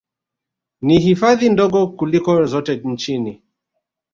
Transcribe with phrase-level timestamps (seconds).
[0.81, 3.43] Ni hifadhi ndogo kuliko zote nchini